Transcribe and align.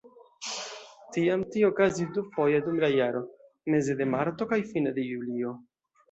Tiam 1.17 1.41
tio 1.55 1.67
okazis 1.73 2.07
dufoje 2.15 2.61
dum 2.67 2.79
la 2.83 2.89
jaro: 2.95 3.21
meze 3.73 3.97
de 3.99 4.07
marto 4.15 4.47
kaj 4.55 4.59
fine 4.71 4.95
de 4.97 5.05
julio. 5.09 5.53